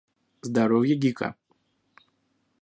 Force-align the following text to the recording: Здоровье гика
Здоровье 0.41 0.95
гика 0.95 1.29